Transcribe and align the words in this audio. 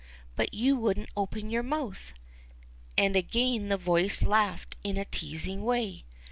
But 0.35 0.51
you 0.55 0.77
wouldn't 0.77 1.11
open 1.15 1.51
your 1.51 1.61
mouth! 1.61 2.13
And 2.97 3.15
again 3.15 3.69
the 3.69 3.77
voice 3.77 4.23
laughed 4.23 4.75
in 4.83 4.97
a 4.97 5.05
teasing 5.05 5.63
way. 5.63 6.05